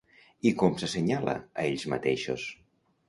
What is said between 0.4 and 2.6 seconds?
I com s'assenyala a ells mateixos?